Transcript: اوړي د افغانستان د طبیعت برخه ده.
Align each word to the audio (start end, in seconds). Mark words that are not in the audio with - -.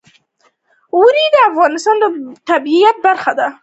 اوړي 0.97 1.25
د 1.31 1.37
افغانستان 1.49 1.95
د 1.99 2.05
طبیعت 2.49 2.97
برخه 3.05 3.31
ده. 3.39 3.47